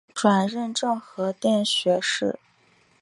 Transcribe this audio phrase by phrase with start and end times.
[0.15, 2.39] 转任政和殿学士。